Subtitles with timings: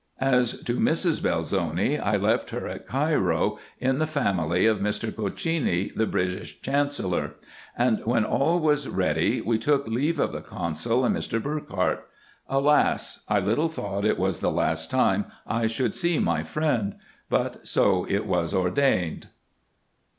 [0.19, 1.21] As to Mrs.
[1.21, 5.15] Belzoni, I left her at Cairo, in the family of Mr.
[5.15, 7.35] Cochini, the British chancellor;
[7.77, 11.39] and when all was ready, we took leave of the consul and Mr.
[11.39, 12.03] Burckhardt.
[12.49, 13.23] Alas!
[13.29, 16.95] I little thought it was the last time I should see my friend;
[17.29, 19.27] but so it was ordained.